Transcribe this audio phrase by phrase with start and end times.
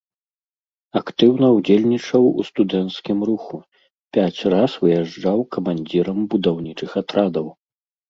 [1.01, 3.57] Актыўна ўдзельнічаў у студэнцкім руху,
[4.19, 7.47] пяць раз выязджаў камандзірам будаўнічых атрадаў.